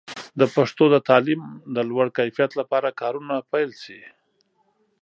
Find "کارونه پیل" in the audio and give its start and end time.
3.01-3.71